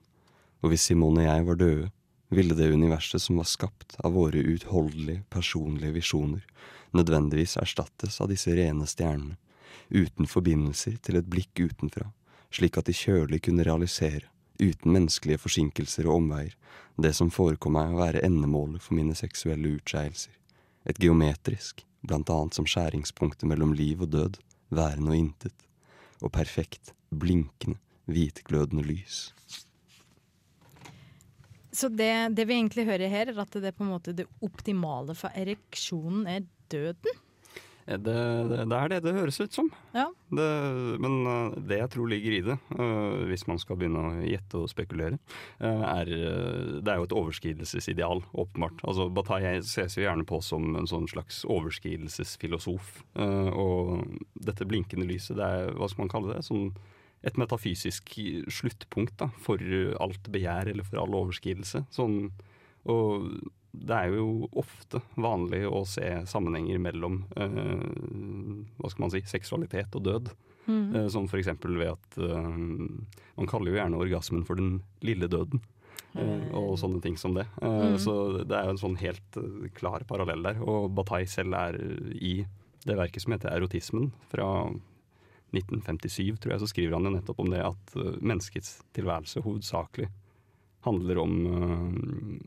[0.63, 1.91] Og hvis Simone og jeg var døde,
[2.33, 6.43] ville det universet som var skapt av våre utholdelige, personlige visjoner,
[6.91, 9.37] nødvendigvis erstattes av disse rene stjernene,
[9.93, 12.09] uten forbindelser til et blikk utenfra
[12.53, 14.27] slik at de kjølig kunne realisere,
[14.61, 16.55] uten menneskelige forsinkelser og omveier,
[17.01, 20.33] det som forekom meg å være endemålet for mine seksuelle utskeielser,
[20.85, 24.37] et geometrisk, blant annet som skjæringspunktet mellom liv og død,
[24.73, 25.65] værende og intet,
[26.21, 29.31] og perfekt, blinkende, hvitglødende lys.
[31.73, 35.15] Så det, det, vi egentlig hører her, er at det, på en måte, det optimale
[35.17, 37.22] for ereksjonen er døden?
[37.83, 39.67] Det, det, det, er det det høres ut som.
[39.95, 40.05] Ja.
[40.31, 40.47] Det,
[41.03, 44.61] men uh, det jeg tror ligger i det, uh, hvis man skal begynne å gjette
[44.61, 45.19] og spekulere,
[45.59, 48.81] er Det er jo et overskridelsesideal, åpenbart.
[48.87, 53.03] Altså, Bataille ses jo gjerne på som en sånn slags overskridelsesfilosof.
[53.13, 56.43] og dette blinkende lyset, det er hva skal man kalle det?
[56.47, 56.71] Sånn
[57.23, 58.17] et metafysisk
[58.51, 59.61] sluttpunkt da, for
[60.03, 61.85] alt begjær eller for all overskridelse.
[61.93, 62.33] Sånn,
[62.89, 63.27] og
[63.73, 67.85] det er jo ofte vanlig å se sammenhenger mellom eh,
[68.77, 70.33] hva skal man si, seksualitet og død.
[70.67, 70.95] Mm.
[70.95, 71.49] Eh, som f.eks.
[71.65, 75.63] ved at eh, man kaller jo gjerne orgasmen for den lille døden.
[76.13, 77.47] eh, og sånne ting som det.
[77.61, 77.97] Eh, Mm.
[77.99, 78.13] Så
[78.45, 80.61] det er jo en sånn helt eh, klar parallell der.
[80.61, 81.79] Og Bataille selv er
[82.13, 82.45] i
[82.85, 84.69] det verket som heter 'Erotismen' fra
[85.53, 90.09] 1957, tror jeg, så skriver han jo nettopp om det at eh, menneskets tilværelse hovedsakelig
[90.85, 92.39] handler om eh,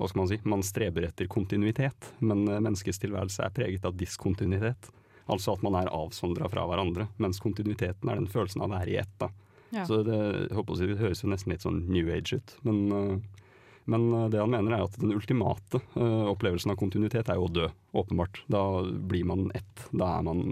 [0.00, 3.98] hva skal man si, man streber etter kontinuitet, men eh, menneskets tilværelse er preget av
[4.00, 4.88] diskontinuitet.
[5.30, 8.94] Altså at man er avsondra fra hverandre, mens kontinuiteten er den følelsen av å være
[8.94, 9.12] i ett.
[9.20, 9.28] da.
[9.70, 9.84] Ja.
[9.86, 12.56] Så det, jeg håper å si, det høres jo nesten litt sånn new age ut,
[12.66, 13.44] men, eh,
[13.92, 17.54] men eh, det han mener er at den ultimate opplevelsen av kontinuitet er jo å
[17.60, 18.40] dø, åpenbart.
[18.48, 19.88] Da blir man ett.
[19.92, 20.44] Da er man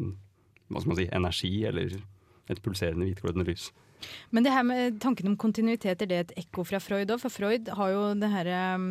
[0.69, 1.97] hva skal man si, energi eller
[2.53, 3.71] et pulserende hvitglødende lys.
[4.31, 7.21] Men det her med tanken om kontinuitet, er det et ekko fra Freud òg?
[7.23, 8.89] For Freud har jo den herre um,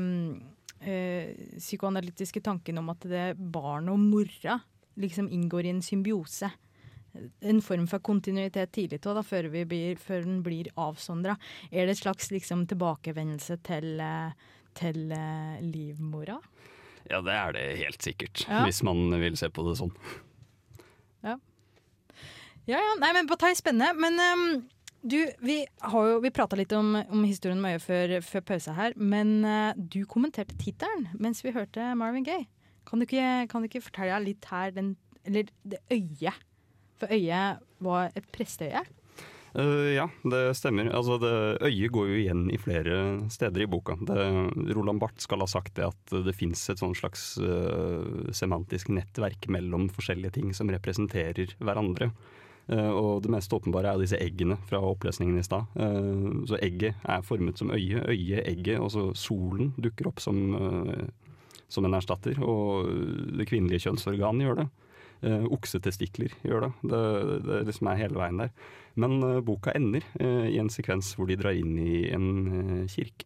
[0.81, 4.59] eh, psykoanalytiske tanken om at det barn og mora
[4.97, 6.49] liksom inngår i en symbiose.
[7.41, 11.37] En form for kontinuitet tidlig av, før, blir, før den blir avsondra.
[11.71, 16.37] Er det et slags liksom, tilbakevendelse til, eh, til uh, livmora?
[17.07, 18.65] Ja, det er det helt sikkert, Ja.
[18.65, 19.93] hvis man vil se på det sånn.
[21.23, 21.37] Ja,
[22.67, 22.95] ja.
[22.99, 23.93] Nei, men Bataille er spennende.
[23.95, 24.49] Men ehm,
[25.09, 28.95] du, vi har jo prata litt om, om historien med øyet før, før pause her.
[28.97, 32.47] Men uh, du kommenterte tittelen mens vi hørte Marvin Gaye.
[32.87, 34.95] Kan du ikke, kan du ikke fortelle litt her den
[35.27, 36.45] Eller det øyet.
[36.97, 38.85] For øyet var et presteøye.
[39.57, 40.89] Uh, ja, det stemmer.
[40.93, 41.33] Altså, det,
[41.65, 42.97] øyet går jo igjen i flere
[43.33, 43.97] steder i boka.
[44.07, 44.17] Det,
[44.77, 49.49] Roland Barth skal ha sagt det at det fins et sånn slags uh, semantisk nettverk
[49.51, 52.11] mellom forskjellige ting som representerer hverandre.
[52.67, 55.69] Eh, og det mest åpenbare er disse eggene fra opplesningen i stad.
[55.79, 58.03] Eh, så egget er formet som øye.
[58.03, 61.07] øye, egget, og så solen dukker opp som, eh,
[61.69, 62.39] som en erstatter.
[62.43, 62.91] Og
[63.37, 64.69] det kvinnelige kjønnsorganet gjør det.
[65.23, 66.71] Oksetestikler gjør det.
[66.91, 67.43] det.
[67.43, 68.51] Det liksom er hele veien der.
[68.95, 73.25] Men boka ender i en sekvens hvor de drar inn i en kirke.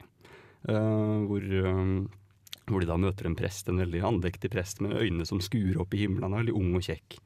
[0.63, 1.41] Hvor,
[2.65, 5.93] hvor de da møter en prest, en veldig andektig prest med øyne som skuer opp
[5.93, 6.31] i himmelen.
[6.31, 7.19] Han er veldig ung og kjekk.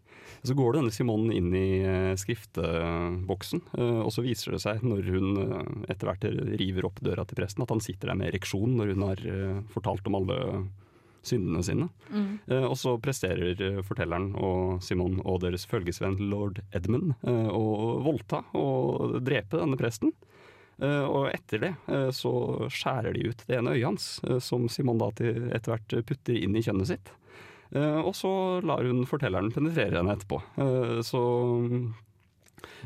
[0.45, 5.11] Så går denne Simone inn i eh, skrifteboksen, eh, og så viser det seg når
[5.11, 6.25] hun eh, etter hvert
[6.61, 9.23] river opp døra til presten, at han sitter der med ereksjon når hun har
[9.73, 10.39] fortalt om alle
[11.25, 11.89] syndene sine.
[12.47, 18.43] Eh, og så presterer fortelleren og Simon og deres følgesvenn lord Edmund eh, å voldta
[18.57, 20.13] og drepe denne presten.
[20.81, 21.73] Eh, og etter det
[22.15, 22.33] så
[22.71, 24.09] skjærer de ut det ene øyet hans,
[24.43, 27.13] som Simon da til etter hvert putter inn i kjønnet sitt.
[27.75, 28.29] Eh, og så
[28.65, 30.41] lar hun fortelleren penetrere henne etterpå.
[30.63, 31.21] Eh, så
[31.65, 31.87] mm,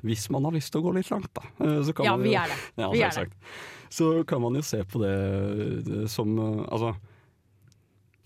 [0.07, 2.25] hvis man har lyst til å gå litt langt, da, eh, så kan Ja, man
[2.25, 2.59] vi er det.
[2.81, 3.29] ja, Vi er det.
[3.89, 6.65] Så kan man jo se på det, som eh,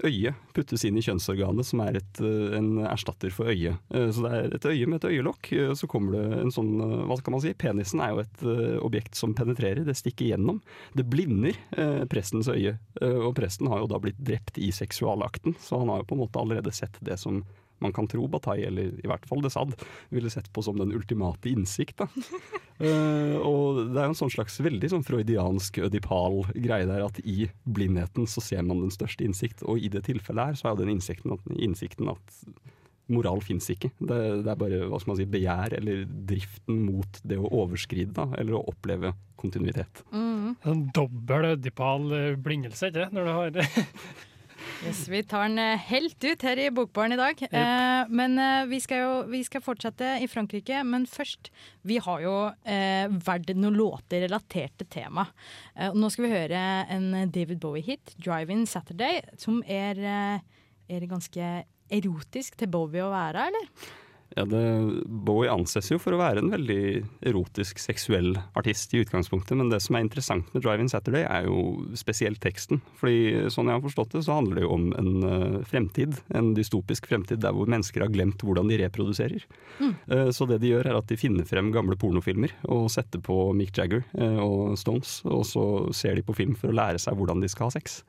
[0.03, 3.79] Øyet puttes inn i kjønnsorganet, som er et, eh, en erstatter for øyet.
[3.93, 5.51] Eh, Så det er et øye med et øyelokk.
[5.53, 7.53] eh, Så kommer det en sånn Hva skal man si?
[7.53, 9.85] Penisen er jo et objekt som penetrerer.
[9.85, 10.61] Det stikker gjennom.
[10.95, 11.53] Det blinder
[12.07, 12.77] prestens øye.
[13.01, 16.27] Og presten har jo da blitt drept i seksualakten, så han har jo på en
[16.27, 17.43] måte allerede sett det som
[17.83, 19.77] man kan tro Bataille, eller i hvert fall de Sade,
[20.13, 22.03] ville sett på som den ultimate innsikt.
[22.03, 22.09] Da.
[22.83, 27.19] Eh, og det er jo en sånn slags veldig sånn freudiansk ødipal greie der at
[27.21, 30.73] i blindheten så ser man den største innsikt, og i det tilfellet her så er
[30.73, 32.39] jo den innsikten at, innsikten at
[33.11, 33.91] moral fins ikke.
[33.99, 38.13] Det, det er bare hva skal man si, begjær eller driften mot det å overskride,
[38.15, 40.03] da, eller å oppleve kontinuitet.
[40.13, 40.53] Mm.
[40.69, 43.57] En dobbel ødipal eh, blindelse, ikke Når du har
[44.83, 47.39] Yes, vi tar den eh, helt ut her i Bokbaren i dag.
[47.47, 50.81] Eh, men eh, vi, skal jo, vi skal fortsette i Frankrike.
[50.83, 51.53] Men først,
[51.87, 52.33] vi har jo
[52.67, 55.31] eh, valgt noen låter relatert til temaet.
[55.77, 60.43] Eh, nå skal vi høre en David Bowie-hit, 'Drive-In Saturday', som er, eh,
[60.91, 61.53] er ganske
[61.87, 63.71] erotisk til Bowie å være, eller?
[64.33, 64.61] Ja, det,
[65.05, 69.79] Bowie anses jo for å være en veldig erotisk, seksuell artist i utgangspunktet, men det
[69.85, 72.81] som er interessant med Drive-In Saturday, er jo spesielt teksten.
[72.97, 76.53] Fordi sånn jeg har forstått det, så handler det jo om en uh, fremtid, en
[76.57, 79.45] dystopisk fremtid der hvor mennesker har glemt hvordan de reproduserer.
[79.83, 83.37] Eh, så det de gjør, er at de finner frem gamle pornofilmer og setter på
[83.57, 85.65] Mick Jagger uh, og Stones, og så
[85.95, 88.01] ser de på film for å lære seg hvordan de skal ha sex.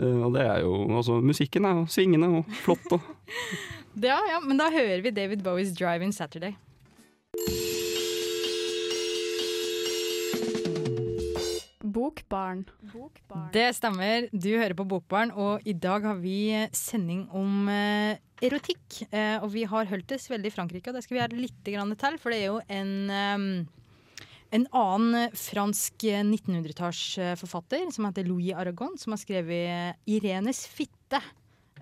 [0.00, 2.92] Eh, og det er jo, altså Musikken er jo svingende og flott.
[2.92, 3.00] og
[4.02, 6.56] Ja, ja, men da hører vi David Bowies 'Drive-In Saturday'.
[11.94, 12.64] Bokbarn.
[13.54, 14.26] Det stemmer.
[14.32, 19.04] Du hører på Bokbarn, og i dag har vi sending om eh, erotikk.
[19.12, 21.70] Eh, og vi har holdt oss veldig i Frankrike, og det skal vi gjøre litt
[21.70, 23.46] grann til, for det er jo en, eh,
[24.54, 31.22] En annen eh, fransk eh, 1900-tallsforfatter som heter Louis Aragon, som har skrevet 'Irenes fitte',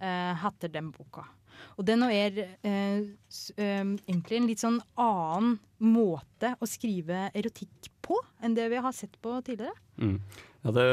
[0.01, 1.27] uh, heter den boka.
[1.77, 3.03] Og den er uh,
[3.57, 8.97] eh, egentlig en litt sånn annen måte å skrive erotikk på enn det vi har
[8.97, 9.77] sett på tidligere.
[10.01, 10.17] Mm.
[10.63, 10.89] Ja, det,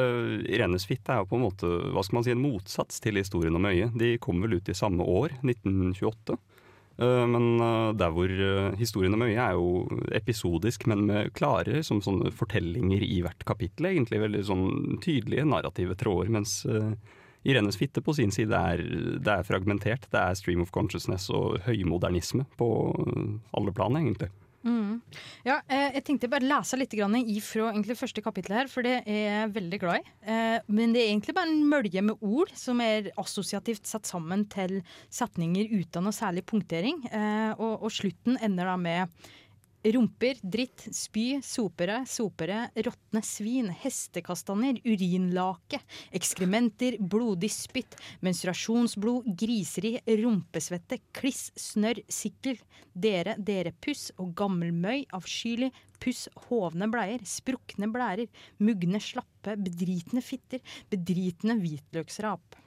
[0.50, 3.56] Irenes fitte er jo på en måte hva skal man si, en motsats til historien
[3.56, 3.96] om øyet.
[3.98, 6.38] De kom vel ut i samme år, 1928.
[7.00, 11.84] Eh, Men eh, der hvor historiene historien om øyet er jo episodisk, men med klare
[11.84, 13.92] som sånne fortellinger i hvert kapittel.
[13.94, 14.68] Egentlig veldig sånn
[15.04, 16.30] tydelige narrative tråder.
[16.40, 16.94] Mens eh,
[17.48, 18.84] Irenes fitte på sin side er,
[19.24, 20.10] det er fragmentert.
[20.12, 22.70] Det er stream of consciousness og høymodernisme på
[23.06, 24.32] eh, alle plan, egentlig.
[25.48, 26.94] Ja, eh, jeg tenkte bare lese litt
[27.44, 30.14] fra første kapittel her, for det er jeg veldig glad i.
[30.34, 34.46] Eh, men det er egentlig bare en mølje med ord som er assosiativt satt sammen
[34.52, 37.06] til setninger uten noe særlig punktering.
[37.08, 39.30] Eh, og, og slutten ender da med
[39.80, 45.80] Rumper, dritt, spy, sopere, sopere, råtne svin, hestekastanjer, urinlake,
[46.20, 52.60] ekskrementer, blodig spytt, menstruasjonsblod, griseri, rumpesvette, kliss, snørr, sikkel,
[52.92, 55.72] dere, dere puss og gammelmøy, avskyelig,
[56.04, 58.28] puss, hovne bleier, sprukne blærer,
[58.60, 60.60] mugne slappe, bedritne fitter,
[60.92, 62.60] bedritne hvitløksrap.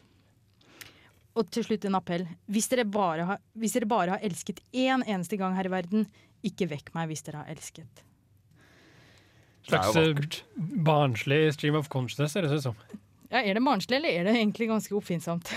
[1.37, 2.25] Og til slutt en appell.
[2.49, 6.09] Hvis dere bare har, dere bare har elsket én eneste gang her i verden,
[6.47, 8.03] ikke vekk meg hvis dere har elsket.
[9.63, 10.43] Er Slags eh,
[10.83, 12.77] barnslig stream of consciousness, er det ut som.
[13.33, 15.49] Ja, Er det barnslig, eller er det egentlig ganske oppfinnsomt?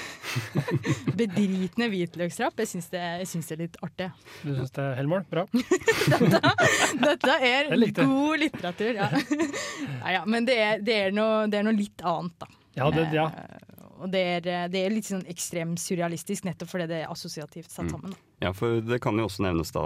[1.20, 2.62] Bedritne hvitløksrapp.
[2.64, 4.08] Jeg syns det, det er litt artig.
[4.46, 5.26] Du syns det er Helmål?
[5.28, 5.44] Bra.
[7.06, 8.08] Dette er Jeg likte det.
[8.14, 8.92] god litteratur.
[8.96, 9.10] Ja.
[10.04, 12.48] Nei, ja, men det er, det, er noe, det er noe litt annet, da.
[12.80, 13.28] Ja, det, ja.
[13.28, 17.72] Eh, Og det er, det er litt sånn ekstremt surrealistisk, nettopp fordi det er assosiativt
[17.72, 18.12] satt sammen.
[18.16, 18.20] Da.
[18.44, 19.82] Ja, for det kan jo også nevnes da,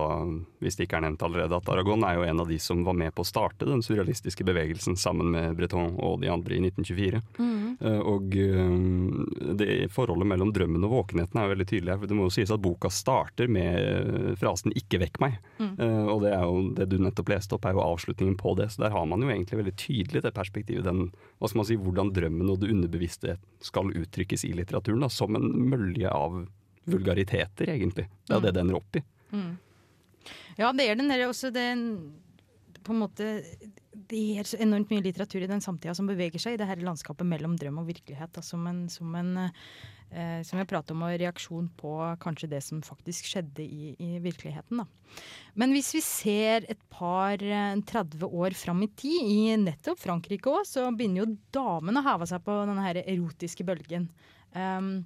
[0.64, 2.98] hvis det ikke er nevnt allerede, at Aragon er jo en av de som var
[2.98, 7.22] med på å starte den surrealistiske bevegelsen sammen med Breton og de andre i 1924.
[7.38, 7.78] Mm.
[8.10, 12.18] Og eh, det forholdet mellom drømmen og våkenheten er jo veldig tydelig her, for det
[12.18, 15.40] må jo sies at boka starter med eh, frasen 'ikke vekk meg'.
[15.60, 15.76] Mm.
[16.10, 18.72] Og det er jo det du nettopp leste opp, er jo avslutningen på det.
[18.74, 21.78] Så der har man jo egentlig veldig tydelig det perspektivet, den, hva skal man si,
[21.78, 26.42] hvordan drømmen og det underbevisste skal uttrykkes i litteraturen, da, som en mølje av
[26.94, 28.08] vulgariteter, egentlig.
[28.26, 28.46] Det er mm.
[28.48, 29.04] det det ender opp i.
[30.60, 31.86] Ja, det er den der også den
[32.84, 33.30] på en måte
[34.10, 36.82] Det er så enormt mye litteratur i den samtida som beveger seg i det her
[36.84, 38.32] landskapet mellom drøm og virkelighet.
[38.36, 41.92] Da, som en, som en eh, som jeg prater om, og reaksjon på
[42.24, 44.82] kanskje det som faktisk skjedde i, i virkeligheten.
[44.82, 44.88] Da.
[45.60, 50.50] Men hvis vi ser et par eh, 30 år fram i tid, i nettopp Frankrike
[50.54, 54.10] òg, så begynner jo damene å heve seg på denne her erotiske bølgen.
[54.56, 55.04] Um,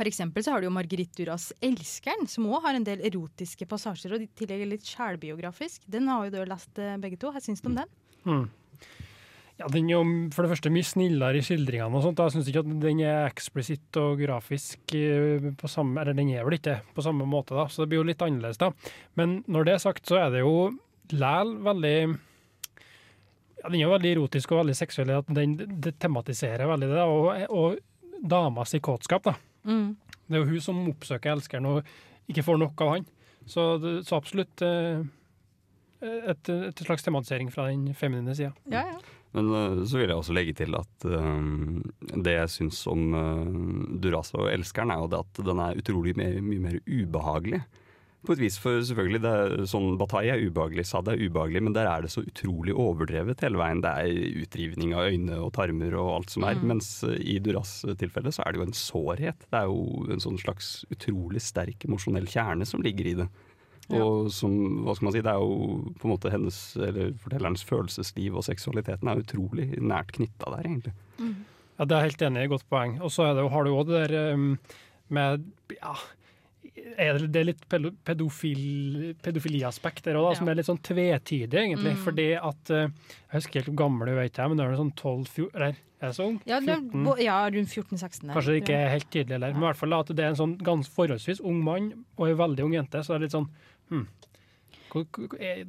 [0.00, 3.66] for eksempel så har du jo Marguerite Duras 'Elskeren', som òg har en del erotiske
[3.68, 5.84] passasjer, og i tillegg litt sjælbiografisk.
[5.84, 7.28] Den har jo du lest eh, begge to.
[7.34, 7.90] Hva syns du om den?
[9.60, 11.92] Ja, Den er jo for det første mye snillere i skildringene.
[11.92, 12.16] og sånt.
[12.16, 16.48] Jeg syns ikke at den er eksplisitt og grafisk eh, på samme Eller den er
[16.48, 18.56] vel ikke på samme måte, da, så det blir jo litt annerledes.
[18.56, 18.72] da.
[19.20, 20.72] Men når det er sagt, så er det jo
[21.12, 22.18] læl veldig
[23.60, 25.12] ja, Den er jo veldig erotisk og veldig seksuell.
[25.28, 27.04] Den det tematiserer veldig det.
[27.04, 27.78] Og, og
[28.24, 29.36] damas kåtskap, da.
[29.68, 29.96] Mm.
[30.26, 31.88] Det er jo hun som oppsøker elskeren og
[32.30, 33.08] ikke får nok av han.
[33.50, 35.00] Så, det, så absolutt eh,
[36.00, 38.52] et, et slags tematisering fra den feminine sida.
[38.70, 39.00] Ja, ja.
[39.36, 41.82] Men øh, så vil jeg også legge til at um,
[42.18, 46.16] det jeg syns om uh, Duras og elskeren, er jo det at den er utrolig
[46.18, 47.60] mer, mye mer ubehagelig.
[48.20, 51.76] På et vis, for selvfølgelig, det er sånn Bataille er ubehagelig, Sad er ubehagelig, men
[51.76, 53.80] der er det så utrolig overdrevet hele veien.
[53.80, 56.60] Det er utrivning av øyne og tarmer og alt som er.
[56.60, 59.46] Mens øh, i Duras tilfelle så er det jo en sårhet.
[59.48, 63.30] Det er jo en sånn slags utrolig sterk emosjonell kjerne som ligger i det.
[63.96, 64.52] Og som,
[64.84, 68.46] hva skal man si, det er jo på en måte hennes, eller fortellerens følelsesliv og
[68.46, 70.94] seksualiteten er utrolig nært knytta der, egentlig.
[71.80, 72.52] Ja, det er helt enig i.
[72.52, 72.98] Godt poeng.
[73.00, 74.50] Og så det, har du òg det der um,
[75.10, 75.96] med ja,
[76.98, 80.38] er det, litt pedo- pedofil, pedofiliaspekt der òg, Ja.
[80.38, 81.96] som er litt sånn tvetydig, egentlig.
[81.96, 82.88] Fordi at eh,
[83.30, 86.40] Jeg husker helt hvor gammel du er, men det er sånn 12-14 er så ung?
[86.48, 87.18] Ja, det 14?
[87.22, 88.32] ja rundt 14-16.
[88.32, 90.38] Kanskje det ikke er helt tydelig der, men i hvert fall at det er en
[90.40, 93.48] sånn ganske forholdsvis ung mann og en veldig ung jente, så det er litt sånn
[93.90, 94.06] hm.
[95.38, 95.66] Er-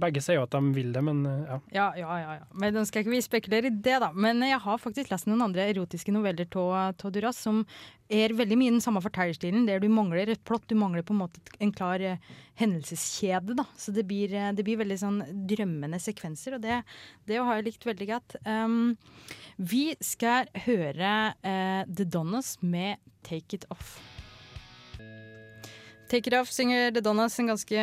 [0.00, 1.58] Begge sier jo at de vil det, men eh, ja.
[1.76, 2.48] Ja, ja, ja, ja.
[2.60, 4.10] Men nå skal ikke vi spekulere i det, da.
[4.12, 7.64] Men jeg har faktisk lest noen andre erotiske noveller av Duras som
[8.10, 11.22] er veldig mye den samme fortellerstilen, der du mangler et plott, du mangler på en
[11.22, 12.18] måte en klar eh,
[12.60, 13.66] hendelseskjede, da.
[13.78, 15.20] Så det blir, eh, det blir veldig sånn
[15.50, 16.82] drømmende sekvenser, og det,
[17.30, 18.38] det har jeg likt veldig godt.
[18.44, 18.96] Um,
[19.56, 23.98] vi skal høre uh, The Donnas med 'Take It Off'.
[26.10, 27.82] Take It Off synger The Donnas en ganske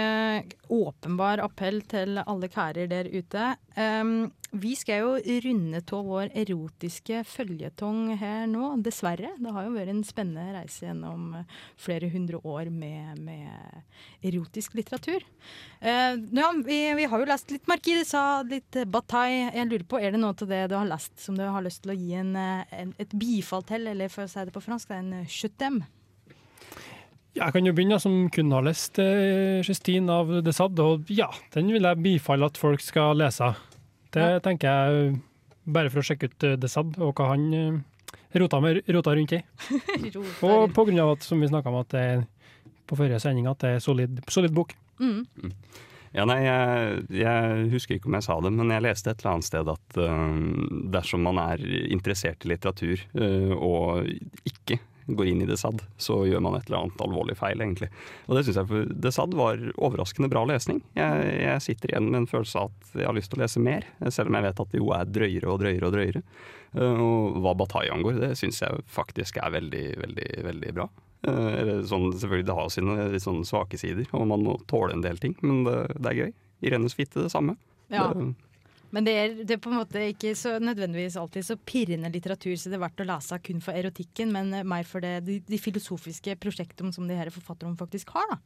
[0.67, 3.53] åpenbar appell til alle karer der ute.
[3.77, 9.31] Um, vi skal jo runde av vår erotiske føljetong her nå, dessverre.
[9.39, 11.37] Det har jo vært en spennende reise gjennom
[11.79, 15.23] flere hundre år med, med erotisk litteratur.
[15.79, 19.53] Uh, ja, vi, vi, har jo lest litt Sade, litt Bataille.
[19.55, 21.85] Jeg lurer på, Er det noe av det du har lest som du har lyst
[21.85, 24.91] til å gi en, en, et bifall til, eller for å si det på fransk,
[24.91, 25.85] en chutem?
[27.35, 31.27] Jeg kan jo begynne som kun har lest eh, Justine av De Sade, og ja,
[31.53, 33.51] den vil jeg bifalle at folk skal lese.
[34.15, 34.39] Det ja.
[34.41, 35.11] tenker jeg
[35.67, 39.35] bare for å sjekke ut De Sade og hva han eh, rota, med, rota rundt
[39.37, 39.41] i.
[40.47, 42.07] og på grunn av at, som vi snakka om, at det
[42.87, 44.73] på forrige sending, at det er solid, solid bok.
[45.01, 45.25] Mm.
[45.43, 45.53] mm.
[46.15, 49.35] Ja, nei, jeg, jeg, husker ikke om jeg sa det, men jeg leste et eller
[49.35, 50.37] annet sted at uh,
[50.95, 51.61] dersom man er
[51.91, 54.07] interessert i litteratur uh, og
[54.47, 57.89] ikke går inn i Desad, så gjør man et eller annet alvorlig feil, egentlig.
[58.27, 60.81] Og det syns jeg for Desad var overraskende bra lesning.
[60.97, 63.63] Jeg, jeg, sitter igjen med en følelse av at jeg har lyst til å lese
[63.63, 66.23] mer, selv om jeg vet at det jo er drøyere og drøyere og drøyere.
[66.77, 70.89] Eh, og hva Bataille angår, det syns jeg faktisk er veldig, veldig, veldig bra.
[71.27, 75.05] Eh, sånn, selvfølgelig Det har sine litt sånn svake sider, og man må tåle en
[75.05, 76.35] del ting, men det, det er gøy.
[76.67, 77.55] Irenes fitte, det samme.
[77.93, 78.09] Ja.
[78.11, 78.33] Det,
[78.95, 82.55] men det er, det er, på en måte ikke så nødvendigvis alltid så pirrende litteratur
[82.55, 85.59] så det er verdt å lese kun for erotikken, men mer for det, de, de
[85.59, 88.31] filosofiske prosjektene som de her forfatterne faktisk har.
[88.31, 88.39] da.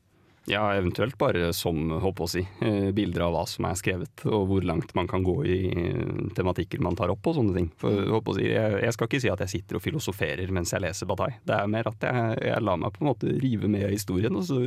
[0.50, 4.48] Ja, eventuelt bare som håper å si, eh, bilder av hva som er skrevet, og
[4.50, 7.68] hvor langt man kan gå i eh, tematikker man tar opp og sånne ting.
[7.78, 10.74] For håper å si, jeg, jeg skal ikke si at jeg sitter og filosoferer mens
[10.74, 11.38] jeg leser Bataille.
[11.46, 14.40] Det er mer at jeg, jeg lar meg på en måte rive med av historien,
[14.40, 14.58] og så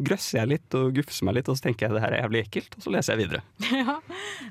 [0.00, 2.42] grøsser jeg litt og gufser meg litt, og så tenker jeg det her er jævlig
[2.46, 3.44] ekkelt, og så leser jeg videre.
[3.86, 3.98] Ja,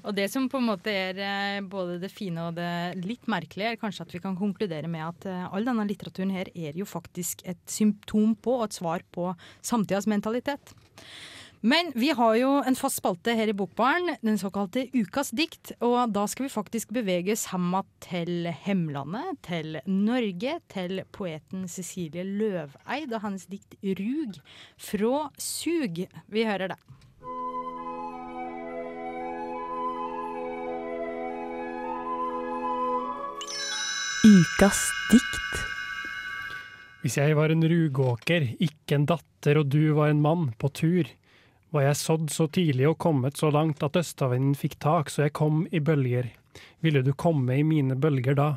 [0.06, 3.74] og det som på en måte er eh, både det fine og det litt merkelige,
[3.74, 7.42] er kanskje at vi kan konkludere med at all denne litteraturen her er jo faktisk
[7.50, 9.32] et symptom på og et svar på
[9.66, 10.76] samtidas mentalitet kvalitet.
[11.66, 15.72] Men vi har jo en fast spalte her i Bokbaren, den såkalte Ukas dikt.
[15.82, 23.14] Og da skal vi faktisk beveges hemma til hemlandet, til Norge, til poeten Cecilie Løveid
[23.14, 24.42] og hans dikt 'Rug'
[24.78, 26.06] fra Sug.
[26.28, 26.80] Vi hører det.
[34.26, 35.65] Ukas dikt.
[37.06, 41.10] Hvis jeg var en rugåker, ikke en datter og du var en mann, på tur,
[41.70, 45.36] var jeg sådd så tidlig og kommet så langt at østavinden fikk tak så jeg
[45.38, 46.32] kom i bølger.
[46.82, 48.48] Ville du komme i mine bølger da?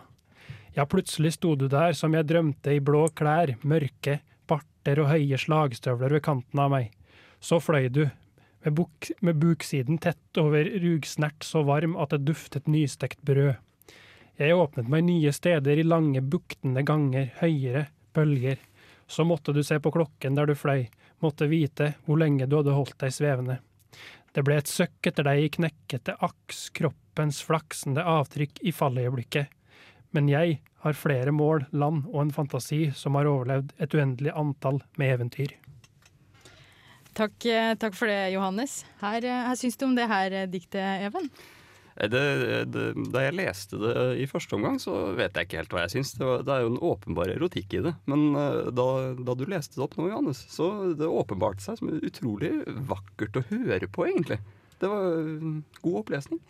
[0.72, 5.42] Ja, plutselig sto du der som jeg drømte i blå klær, mørke, barter og høye
[5.44, 6.88] slagstøvler ved kanten av meg.
[7.44, 8.06] Så fløy du,
[8.64, 13.60] med, buk, med buksiden tett over rugsnert så varm at det duftet nystekt brød.
[14.40, 18.58] Jeg åpnet meg nye steder i lange, buktende ganger, høyere, bølger.
[19.08, 20.88] Så måtte du se på klokken der du fløy,
[21.24, 23.60] måtte vite hvor lenge du hadde holdt deg svevende.
[24.36, 29.48] Det ble et søkk etter deg i knekkete aks, kroppens flaksende avtrykk i falløyeblikket.
[30.12, 34.82] Men jeg har flere mål, land og en fantasi som har overlevd et uendelig antall
[35.00, 35.56] med eventyr.
[37.18, 38.84] Takk, eh, takk for det, Johannes.
[39.00, 41.26] Her, eh, her syns du om det her eh, diktet, Even?
[41.98, 42.22] Eh, det,
[42.72, 45.96] det, da jeg leste det i første omgang, så vet jeg ikke helt hva jeg
[45.96, 46.14] syns.
[46.18, 47.94] Det, det, er jo en åpenbar erotikk i det.
[48.10, 48.86] Men uh, da,
[49.18, 52.54] da, du leste det opp nå, Johannes, så det åpenbarte seg som utrolig
[52.88, 54.40] vakkert å høre på, egentlig.
[54.78, 56.42] Det var uh, god opplesning.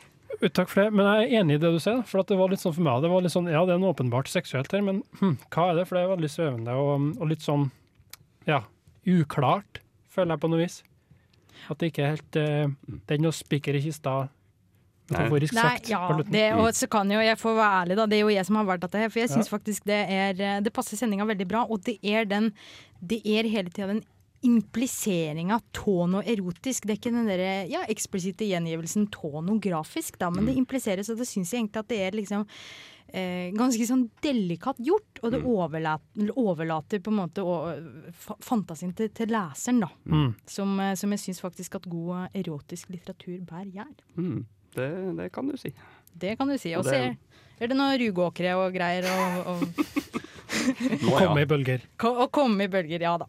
[0.53, 2.03] Takk for det, men jeg er enig i det du sier.
[2.07, 3.95] For det var litt sånn for meg, det var litt sånn, ja, det er noe
[3.95, 5.87] åpenbart seksuelt her, men hm, hva er det?
[5.89, 7.71] For det er veldig svevende og, og litt sånn
[8.49, 8.61] ja,
[9.09, 9.81] uklart,
[10.13, 10.83] føler jeg på noe vis.
[11.73, 14.13] At det ikke er helt uh, Det er noe spiker i kista
[15.09, 15.89] Metaforisk sagt.
[15.89, 18.07] Nei, ja, det, og så kan jo jeg få være ærlig, da.
[18.11, 19.11] Det er jo jeg som har valgt dette her.
[19.13, 19.55] For jeg syns ja.
[19.55, 21.65] faktisk det er eh, Det passer sendinga veldig bra.
[21.69, 22.53] Og det er den
[22.99, 24.05] Det er hele tida den
[24.47, 26.87] impliseringa av noe erotisk.
[26.87, 30.51] Det er ikke den der, ja, eksplisitte gjengivelsen tonografisk, da, men mm.
[30.51, 32.45] det impliseres, og det syns jeg egentlig at det er liksom
[33.11, 35.23] eh, ganske sånn delikat gjort.
[35.23, 35.49] Og det mm.
[35.55, 37.47] overlater, overlater, på en måte
[38.45, 39.91] fantasien til, til leseren, da.
[40.07, 40.31] Mm.
[40.47, 43.93] Som, eh, som, jeg syns faktisk at god erotisk litteratur bærer gjør.
[44.21, 44.39] Mm.
[44.79, 45.75] Det, det, kan du si.
[46.15, 46.75] Det kan du si.
[46.79, 47.01] Og så
[47.59, 50.17] er det noe rugåkere og greier og, og
[51.19, 51.85] Komme i bølger.
[52.01, 53.29] Å komme i bølger, ja da.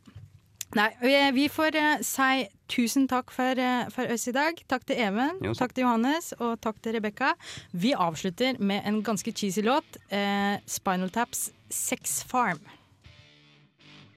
[0.77, 0.89] Nei,
[1.33, 4.59] vi får uh, si tusen takk for, uh, for, oss i dag.
[4.69, 7.33] Takk til Even, jo, takk til Johannes og takk til Rebekka.
[7.73, 9.97] Vi avslutter med en ganske cheesy låt.
[10.13, 12.78] Uh, Spinal Taps 'Sex Farm'.